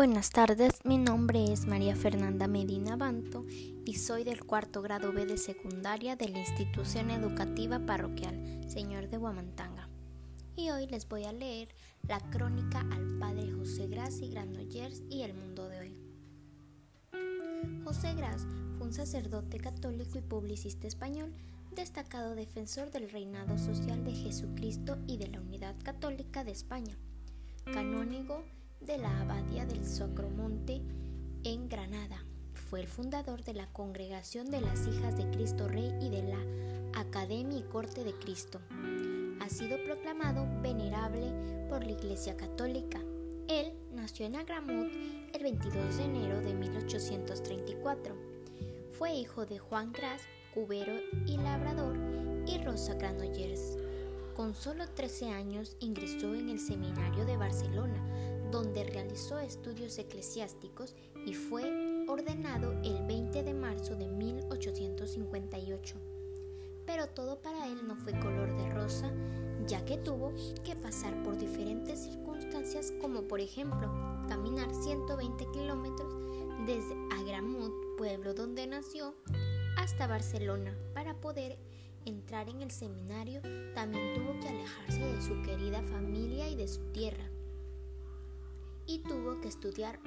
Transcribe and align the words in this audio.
Buenas 0.00 0.30
tardes, 0.30 0.82
mi 0.82 0.96
nombre 0.96 1.52
es 1.52 1.66
María 1.66 1.94
Fernanda 1.94 2.48
Medina 2.48 2.96
Banto 2.96 3.44
y 3.84 3.96
soy 3.96 4.24
del 4.24 4.46
cuarto 4.46 4.80
grado 4.80 5.12
B 5.12 5.26
de 5.26 5.36
secundaria 5.36 6.16
de 6.16 6.30
la 6.30 6.38
institución 6.38 7.10
educativa 7.10 7.78
parroquial 7.80 8.64
Señor 8.66 9.10
de 9.10 9.18
Guamantanga. 9.18 9.90
Y 10.56 10.70
hoy 10.70 10.86
les 10.86 11.06
voy 11.06 11.24
a 11.24 11.34
leer 11.34 11.68
la 12.08 12.18
crónica 12.30 12.80
al 12.90 13.18
padre 13.18 13.52
José 13.52 13.88
Gras 13.88 14.22
y 14.22 14.30
Granollers 14.30 15.02
y 15.10 15.20
el 15.20 15.34
mundo 15.34 15.68
de 15.68 15.80
hoy. 15.80 15.94
José 17.84 18.14
Gras 18.14 18.46
fue 18.78 18.86
un 18.86 18.94
sacerdote 18.94 19.58
católico 19.58 20.16
y 20.16 20.22
publicista 20.22 20.86
español, 20.86 21.34
destacado 21.72 22.34
defensor 22.34 22.90
del 22.90 23.10
reinado 23.10 23.58
social 23.58 24.02
de 24.02 24.14
Jesucristo 24.14 24.96
y 25.06 25.18
de 25.18 25.28
la 25.28 25.42
unidad 25.42 25.76
católica 25.82 26.42
de 26.42 26.52
España, 26.52 26.96
canónigo 27.66 28.42
de 28.80 28.98
la 28.98 29.20
Abadía 29.20 29.66
del 29.66 29.84
Sacromonte 29.84 30.80
en 31.44 31.68
Granada. 31.68 32.24
Fue 32.54 32.80
el 32.80 32.86
fundador 32.86 33.44
de 33.44 33.52
la 33.52 33.66
Congregación 33.72 34.50
de 34.50 34.60
las 34.60 34.86
Hijas 34.86 35.16
de 35.16 35.30
Cristo 35.30 35.68
Rey 35.68 35.92
y 36.00 36.08
de 36.08 36.22
la 36.22 37.00
Academia 37.00 37.58
y 37.58 37.62
Corte 37.62 38.04
de 38.04 38.14
Cristo. 38.14 38.60
Ha 39.40 39.48
sido 39.48 39.76
proclamado 39.84 40.46
venerable 40.62 41.66
por 41.68 41.84
la 41.84 41.92
Iglesia 41.92 42.36
Católica. 42.36 43.00
Él 43.48 43.72
nació 43.92 44.26
en 44.26 44.36
Agramut 44.36 44.90
el 45.34 45.42
22 45.42 45.96
de 45.96 46.04
enero 46.04 46.40
de 46.40 46.54
1834. 46.54 48.14
Fue 48.98 49.12
hijo 49.12 49.44
de 49.44 49.58
Juan 49.58 49.92
Gras, 49.92 50.22
cubero 50.54 50.92
y 51.26 51.36
labrador, 51.36 51.96
y 52.46 52.58
Rosa 52.64 52.94
Granollers. 52.94 53.76
Con 54.34 54.54
solo 54.54 54.88
13 54.88 55.30
años 55.30 55.76
ingresó 55.80 56.34
en 56.34 56.48
el 56.48 56.60
seminario 56.60 57.26
de 57.26 57.36
Barcelona, 57.36 58.29
donde 58.50 58.84
realizó 58.84 59.38
estudios 59.38 59.98
eclesiásticos 59.98 60.94
y 61.26 61.34
fue 61.34 62.04
ordenado 62.08 62.72
el 62.82 63.06
20 63.06 63.42
de 63.42 63.54
marzo 63.54 63.94
de 63.94 64.06
1858. 64.06 65.96
Pero 66.86 67.08
todo 67.08 67.40
para 67.40 67.66
él 67.68 67.86
no 67.86 67.96
fue 67.96 68.18
color 68.18 68.56
de 68.56 68.68
rosa, 68.70 69.12
ya 69.66 69.84
que 69.84 69.96
tuvo 69.96 70.32
que 70.64 70.74
pasar 70.74 71.22
por 71.22 71.38
diferentes 71.38 72.00
circunstancias 72.00 72.92
como 73.00 73.22
por 73.22 73.40
ejemplo 73.40 73.88
caminar 74.28 74.74
120 74.74 75.46
kilómetros 75.52 76.14
desde 76.66 76.94
Agramut, 77.12 77.72
pueblo 77.96 78.34
donde 78.34 78.66
nació, 78.66 79.14
hasta 79.76 80.06
Barcelona 80.06 80.76
para 80.94 81.14
poder 81.20 81.58
entrar 82.06 82.48
en 82.48 82.62
el 82.62 82.70
seminario, 82.70 83.40
también 83.74 84.14
tuvo 84.14 84.38
que 84.40 84.48
alejarse 84.48 85.00
de 85.00 85.22
su 85.22 85.40
querida 85.42 85.82
familia 85.82 86.48
y 86.48 86.56
de 86.56 86.66
su 86.66 86.80
tierra 86.92 87.30
y 88.90 88.98
tuvo 88.98 89.40
que 89.40 89.46
estudiar 89.46 90.00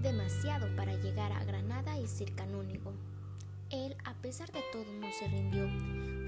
demasiado 0.00 0.68
para 0.76 0.94
llegar 0.94 1.32
a 1.32 1.42
Granada 1.42 1.98
y 1.98 2.06
ser 2.06 2.36
canónigo. 2.36 2.92
Él, 3.68 3.96
a 4.04 4.14
pesar 4.14 4.52
de 4.52 4.62
todo, 4.70 4.84
no 5.00 5.08
se 5.10 5.26
rindió. 5.26 5.68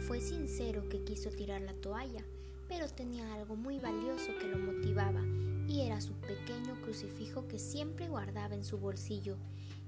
Fue 0.08 0.20
sincero 0.20 0.88
que 0.88 1.04
quiso 1.04 1.30
tirar 1.30 1.60
la 1.60 1.72
toalla, 1.74 2.24
pero 2.68 2.88
tenía 2.88 3.32
algo 3.34 3.54
muy 3.54 3.78
valioso 3.78 4.32
que 4.40 4.48
lo 4.48 4.58
motivaba, 4.58 5.22
y 5.68 5.82
era 5.82 6.00
su 6.00 6.14
pequeño 6.14 6.80
crucifijo 6.82 7.46
que 7.46 7.60
siempre 7.60 8.08
guardaba 8.08 8.56
en 8.56 8.64
su 8.64 8.78
bolsillo. 8.78 9.36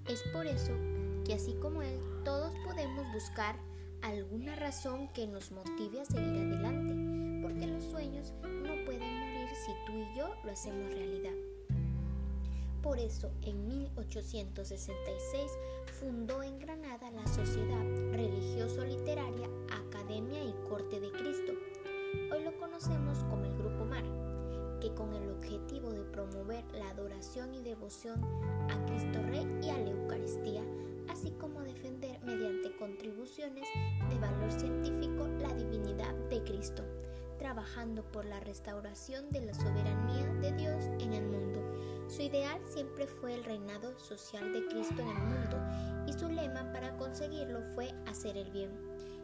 Es 0.07 0.23
por 0.33 0.47
eso 0.47 0.73
que 1.25 1.35
así 1.35 1.55
como 1.55 1.83
él, 1.83 1.99
todos 2.25 2.55
podemos 2.65 3.05
buscar 3.13 3.57
alguna 4.01 4.55
razón 4.55 5.09
que 5.13 5.27
nos 5.27 5.51
motive 5.51 6.03
a 6.03 6.05
seguir 6.05 6.41
adelante, 6.41 7.43
porque 7.43 7.67
los 7.67 7.83
sueños 7.83 8.33
no 8.43 8.85
pueden 8.85 9.19
morir 9.19 9.49
si 9.67 9.73
tú 9.87 9.99
y 9.99 10.17
yo 10.17 10.33
lo 10.45 10.53
hacemos 10.53 10.93
realidad. 10.93 11.52
Por 12.83 12.99
eso, 12.99 13.31
en 13.43 13.69
1866 13.69 15.53
fundó 16.01 16.43
en 16.43 16.59
Granada 16.59 17.13
la 17.13 17.25
Sociedad 17.29 17.85
Religioso-Literaria 18.13 19.49
Academia 19.87 20.43
y 20.43 20.53
Corte 20.69 20.99
de 20.99 21.13
Cristo. 21.13 21.53
Hoy 22.33 22.43
lo 22.43 22.59
conocemos 22.59 23.19
como 23.31 23.45
el 23.45 23.57
Grupo 23.57 23.85
Mar, 23.85 24.03
que 24.81 24.93
con 24.95 25.15
el 25.15 25.31
objetivo 25.31 25.93
de 25.93 26.03
promover 26.03 26.65
la 26.73 26.91
adoración 26.91 27.55
y 27.55 27.63
devoción 27.63 28.21
a 28.69 28.85
Cristo 28.87 29.23
Rey 29.29 29.47
y 29.63 29.69
a 29.71 29.79
la 29.79 29.91
Eucaristía, 29.91 30.63
así 31.09 31.31
como 31.39 31.61
defender 31.61 32.21
mediante 32.25 32.75
contribuciones 32.75 33.69
de 34.11 34.19
valor 34.19 34.51
científico 34.51 35.29
la 35.41 35.55
divinidad 35.55 36.15
de 36.29 36.43
Cristo, 36.43 36.83
trabajando 37.39 38.03
por 38.11 38.25
la 38.25 38.41
restauración 38.41 39.31
de 39.31 39.43
la 39.43 39.55
soberanía 39.55 40.27
de 40.41 40.53
Dios 40.55 40.85
en 40.99 41.13
el 41.13 41.27
mundo 41.27 41.63
su 42.13 42.21
ideal 42.21 42.61
siempre 42.69 43.07
fue 43.07 43.35
el 43.35 43.43
reinado 43.43 43.99
social 43.99 44.53
de 44.53 44.67
Cristo 44.67 45.01
en 45.01 45.09
el 45.09 45.19
mundo 45.19 45.57
y 46.07 46.13
su 46.13 46.29
lema 46.29 46.71
para 46.71 46.95
conseguirlo 46.99 47.63
fue 47.75 47.95
hacer 48.07 48.37
el 48.37 48.51
bien. 48.51 48.71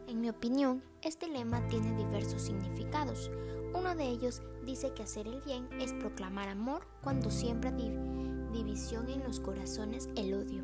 En 0.07 0.21
mi 0.21 0.29
opinión, 0.29 0.81
este 1.03 1.27
lema 1.27 1.67
tiene 1.67 1.95
diversos 1.95 2.41
significados. 2.41 3.29
Uno 3.75 3.95
de 3.95 4.07
ellos 4.07 4.41
dice 4.65 4.91
que 4.93 5.03
hacer 5.03 5.27
el 5.27 5.39
bien 5.41 5.69
es 5.79 5.93
proclamar 5.93 6.49
amor 6.49 6.87
cuando 7.03 7.29
siembra 7.29 7.71
división 7.71 9.07
en 9.07 9.23
los 9.23 9.39
corazones 9.39 10.09
el 10.15 10.33
odio. 10.33 10.63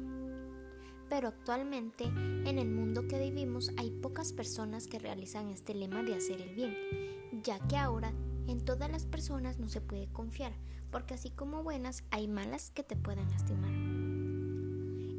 Pero 1.07 1.27
actualmente, 1.27 2.05
en 2.05 2.57
el 2.57 2.71
mundo 2.71 3.07
que 3.07 3.19
vivimos, 3.19 3.69
hay 3.77 3.91
pocas 3.91 4.33
personas 4.33 4.87
que 4.87 4.97
realizan 4.97 5.49
este 5.49 5.75
lema 5.75 6.01
de 6.01 6.15
hacer 6.15 6.41
el 6.41 6.55
bien, 6.55 6.75
ya 7.43 7.59
que 7.67 7.77
ahora 7.77 8.11
en 8.47 8.63
todas 8.63 8.91
las 8.91 9.05
personas 9.05 9.59
no 9.59 9.67
se 9.67 9.81
puede 9.81 10.07
confiar, 10.07 10.53
porque 10.91 11.13
así 11.13 11.29
como 11.29 11.63
buenas 11.63 12.03
hay 12.11 12.27
malas 12.27 12.71
que 12.71 12.83
te 12.83 12.95
pueden 12.95 13.29
lastimar. 13.31 13.71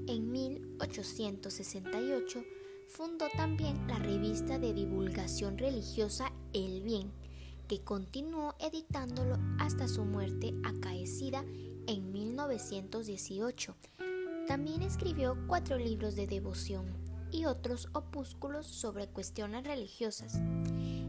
En 0.08 0.30
1868 0.30 2.44
fundó 2.88 3.26
también 3.36 3.86
la 3.88 3.98
revista 3.98 4.58
de 4.58 4.72
divulgación 4.72 5.58
religiosa 5.58 6.32
El 6.52 6.82
Bien, 6.82 7.10
que 7.68 7.80
continuó 7.80 8.54
editándolo 8.60 9.38
hasta 9.58 9.88
su 9.88 10.04
muerte 10.04 10.54
acaecida 10.64 11.44
en 11.86 12.12
1918. 12.12 13.76
También 14.46 14.82
escribió 14.82 15.36
cuatro 15.48 15.76
libros 15.76 16.14
de 16.14 16.28
devoción 16.28 16.86
y 17.32 17.46
otros 17.46 17.88
opúsculos 17.92 18.66
sobre 18.66 19.08
cuestiones 19.08 19.64
religiosas. 19.64 20.40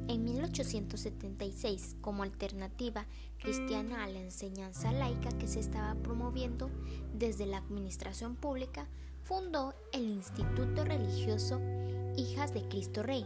En 0.09 0.23
1876, 0.23 1.97
como 1.99 2.23
alternativa 2.23 3.05
cristiana 3.39 4.05
a 4.05 4.07
la 4.07 4.19
enseñanza 4.19 4.93
laica 4.93 5.37
que 5.37 5.47
se 5.47 5.59
estaba 5.59 5.95
promoviendo 5.95 6.69
desde 7.13 7.45
la 7.45 7.57
administración 7.57 8.37
pública, 8.37 8.87
fundó 9.23 9.73
el 9.91 10.05
Instituto 10.05 10.85
Religioso 10.85 11.59
Hijas 12.15 12.53
de 12.53 12.65
Cristo 12.69 13.03
Rey, 13.03 13.25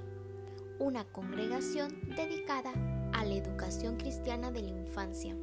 una 0.79 1.05
congregación 1.05 1.95
dedicada 2.15 2.73
a 3.13 3.25
la 3.25 3.35
educación 3.35 3.97
cristiana 3.97 4.49
de 4.49 4.63
la 4.63 4.69
infancia. 4.69 5.37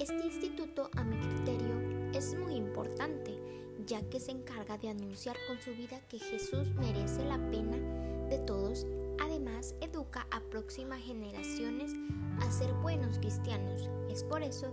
Este 0.00 0.26
instituto, 0.26 0.90
a 0.96 1.04
mi 1.04 1.16
criterio, 1.16 2.10
es 2.12 2.34
muy 2.36 2.54
importante, 2.54 3.38
ya 3.86 4.02
que 4.10 4.18
se 4.18 4.32
encarga 4.32 4.78
de 4.78 4.88
anunciar 4.88 5.36
con 5.46 5.62
su 5.62 5.70
vida 5.70 6.00
que 6.08 6.18
Jesús 6.18 6.72
merece 6.74 7.24
la 7.24 7.38
pena 7.50 8.09
de 8.30 8.38
todos 8.38 8.86
Además, 9.20 9.74
educa 9.82 10.26
a 10.30 10.40
próximas 10.40 11.02
generaciones 11.02 11.92
a 12.40 12.50
ser 12.50 12.72
buenos 12.74 13.18
cristianos. 13.18 13.88
Es 14.10 14.24
por 14.24 14.42
eso 14.42 14.72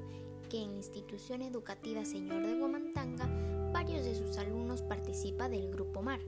que 0.50 0.62
en 0.62 0.72
la 0.72 0.78
institución 0.78 1.41
educativa 1.41 2.06
Señor 2.06 2.44
de 2.44 2.57
Guamantanga, 2.57 3.28
varios 3.73 4.06
de 4.06 4.16
sus 4.16 4.38
alumnos 4.38 4.81
participan 4.84 5.51
del 5.51 5.69
Grupo 5.69 6.01
Mar, 6.01 6.22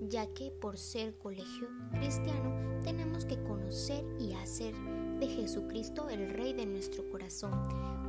ya 0.00 0.26
que 0.28 0.50
por 0.50 0.78
ser 0.78 1.14
colegio 1.18 1.68
cristiano 1.92 2.80
tenemos 2.82 3.26
que 3.26 3.42
conocer 3.42 4.04
y 4.18 4.32
hacer 4.32 4.74
de 5.20 5.28
Jesucristo 5.28 6.08
el 6.08 6.30
Rey 6.30 6.54
de 6.54 6.64
nuestro 6.64 7.08
corazón, 7.10 7.52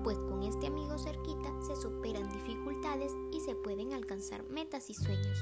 pues 0.02 0.18
con 0.18 0.44
este 0.44 0.68
amigo 0.68 0.98
cerquita 0.98 1.54
se 1.68 1.76
superan 1.76 2.32
dificultades 2.32 3.12
y 3.34 3.42
se 3.42 3.56
pueden 3.56 3.92
alcanzar 3.92 4.44
metas 4.50 4.90
y 4.90 4.94
sueños. 4.94 5.38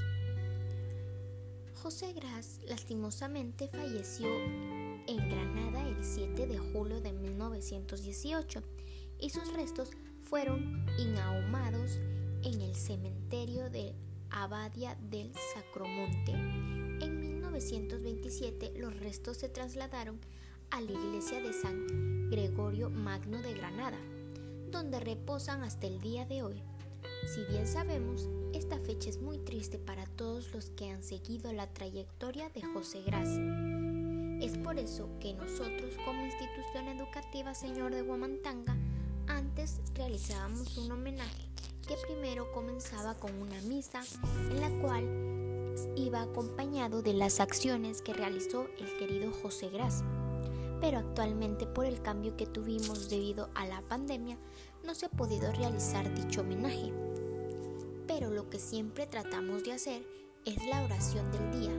José 1.82 2.12
Gras 2.12 2.60
lastimosamente 2.68 3.70
falleció 3.70 4.28
en 4.28 5.30
Granada 5.30 5.88
el 5.88 6.04
7 6.04 6.46
de 6.46 6.58
julio 6.58 7.00
de 7.00 7.14
1918 7.14 8.62
y 9.18 9.30
sus 9.30 9.54
restos 9.54 9.92
fueron 10.22 10.86
inahumados 10.98 12.00
en 12.44 12.60
el 12.62 12.76
cementerio 12.76 13.70
de 13.70 13.96
Abadia 14.30 14.98
del 15.10 15.32
Sacromonte. 15.54 16.34
En 16.34 17.22
1927 17.22 18.74
los 18.76 19.00
restos 19.00 19.38
se 19.38 19.48
trasladaron 19.48 20.20
a 20.72 20.82
la 20.82 20.92
iglesia 20.92 21.42
de 21.42 21.54
San 21.54 22.30
Gregorio 22.30 22.90
Magno 22.90 23.42
de 23.42 23.54
Granada, 23.54 24.00
donde 24.70 25.00
reposan 25.00 25.64
hasta 25.64 25.88
el 25.88 26.02
día 26.02 26.26
de 26.26 26.44
hoy. 26.44 26.62
Si 27.26 27.44
bien 27.46 27.68
sabemos, 27.68 28.28
esta 28.54 28.80
fecha 28.80 29.10
es 29.10 29.22
muy 29.22 29.38
triste 29.38 29.78
para 29.78 30.06
todos 30.06 30.52
los 30.54 30.72
que 30.72 30.90
han 30.90 31.04
seguido 31.04 31.52
la 31.54 31.68
trayectoria 31.68 32.50
de 32.50 32.62
José 32.62 33.02
Gras. 33.04 33.28
Es 34.42 34.58
por 34.58 34.80
eso 34.80 35.10
que 35.20 35.34
nosotros 35.34 35.96
como 36.06 36.26
institución 36.26 36.88
educativa 36.88 37.54
Señor 37.54 37.94
de 37.94 38.02
Guamantanga 38.02 38.76
antes 39.28 39.80
realizábamos 39.96 40.78
un 40.78 40.92
homenaje 40.92 41.46
que 41.88 41.96
primero 42.08 42.52
comenzaba 42.52 43.16
con 43.16 43.34
una 43.42 43.62
misa 43.62 44.02
en 44.50 44.62
la 44.62 44.70
cual 44.82 45.30
iba 45.96 46.22
acompañado 46.22 47.02
de 47.02 47.14
las 47.14 47.40
acciones 47.40 48.02
que 48.02 48.14
realizó 48.14 48.68
el 48.80 48.98
querido 48.98 49.32
José 49.42 49.70
Gras. 49.70 50.04
Pero 50.82 51.00
actualmente 51.00 51.68
por 51.68 51.86
el 51.86 52.02
cambio 52.02 52.38
que 52.38 52.48
tuvimos 52.48 53.10
debido 53.10 53.50
a 53.56 53.68
la 53.68 53.82
pandemia 53.82 54.38
no 54.86 54.96
se 54.96 55.08
ha 55.08 55.10
podido 55.10 55.52
realizar 55.52 56.14
dicho 56.16 56.42
homenaje. 56.42 57.09
Pero 58.10 58.32
lo 58.32 58.50
que 58.50 58.58
siempre 58.58 59.06
tratamos 59.06 59.64
de 59.64 59.74
hacer 59.74 60.02
es 60.44 60.58
la 60.66 60.84
oración 60.84 61.32
del 61.32 61.52
día, 61.52 61.72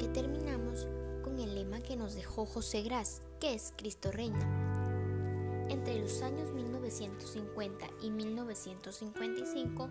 que 0.00 0.08
terminamos 0.12 0.88
con 1.22 1.38
el 1.38 1.54
lema 1.54 1.80
que 1.80 1.94
nos 1.94 2.16
dejó 2.16 2.44
José 2.44 2.82
Gras, 2.82 3.22
que 3.38 3.54
es 3.54 3.72
Cristo 3.76 4.10
Reina. 4.10 5.66
Entre 5.70 6.00
los 6.00 6.22
años 6.22 6.52
1950 6.52 7.86
y 8.02 8.10
1955 8.10 9.88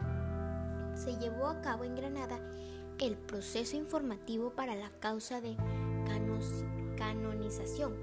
se 0.95 1.17
llevó 1.17 1.47
a 1.47 1.61
cabo 1.61 1.85
en 1.85 1.95
Granada 1.95 2.41
el 2.99 3.15
proceso 3.15 3.77
informativo 3.77 4.49
para 4.49 4.75
la 4.75 4.89
causa 4.99 5.39
de 5.39 5.55
canonización 6.97 7.93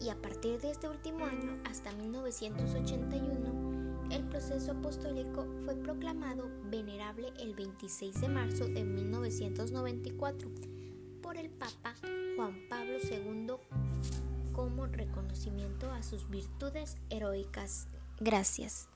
y 0.00 0.08
a 0.08 0.16
partir 0.16 0.58
de 0.62 0.70
este 0.70 0.88
último 0.88 1.26
año 1.26 1.58
hasta 1.64 1.92
1981 1.92 3.55
el 4.10 4.24
proceso 4.28 4.72
apostólico 4.72 5.46
fue 5.64 5.74
proclamado 5.76 6.50
venerable 6.70 7.32
el 7.38 7.54
26 7.54 8.20
de 8.20 8.28
marzo 8.28 8.66
de 8.68 8.84
1994 8.84 10.50
por 11.22 11.36
el 11.36 11.50
Papa 11.50 11.94
Juan 12.36 12.54
Pablo 12.68 12.98
II 13.02 13.54
como 14.52 14.86
reconocimiento 14.86 15.90
a 15.90 16.02
sus 16.02 16.30
virtudes 16.30 16.96
heroicas. 17.10 17.88
Gracias. 18.20 18.88